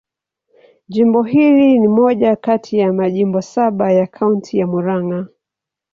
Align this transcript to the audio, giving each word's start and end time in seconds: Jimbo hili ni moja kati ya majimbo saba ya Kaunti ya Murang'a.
Jimbo 0.87 1.23
hili 1.23 1.79
ni 1.79 1.87
moja 1.87 2.35
kati 2.35 2.77
ya 2.77 2.93
majimbo 2.93 3.41
saba 3.41 3.91
ya 3.91 4.07
Kaunti 4.07 4.57
ya 4.57 4.67
Murang'a. 4.67 5.27